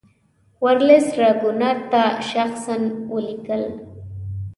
[0.63, 2.75] ورلسټ راګونات ته شخصا
[3.13, 3.63] ولیکل.